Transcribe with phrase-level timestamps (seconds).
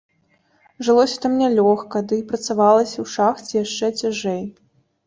[0.87, 4.43] Жылося там нялёгка, ды і працавалася ў шахце яшчэ цяжэй.